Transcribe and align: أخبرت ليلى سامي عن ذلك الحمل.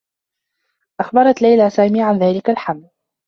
أخبرت 0.99 1.41
ليلى 1.41 1.69
سامي 1.69 2.03
عن 2.03 2.19
ذلك 2.19 2.49
الحمل. 2.49 2.89